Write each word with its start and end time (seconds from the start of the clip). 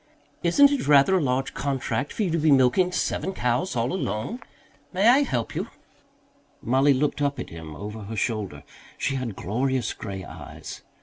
"Isn't 0.41 0.71
it 0.71 0.87
rather 0.87 1.15
a 1.17 1.21
large 1.21 1.53
contract 1.53 2.11
for 2.11 2.23
you 2.23 2.31
to 2.31 2.39
be 2.39 2.49
milking 2.49 2.91
seven 2.91 3.33
cows 3.33 3.75
all 3.75 3.93
alone? 3.93 4.39
May 4.93 5.07
I 5.07 5.19
help 5.19 5.53
you?" 5.53 5.67
Mollie 6.59 6.95
looked 6.95 7.21
up 7.21 7.37
at 7.39 7.51
him 7.51 7.75
over 7.75 7.99
her 7.99 8.15
shoulder. 8.15 8.63
She 8.97 9.13
had 9.13 9.35
glorious 9.35 9.93
grey 9.93 10.25
eyes. 10.25 10.81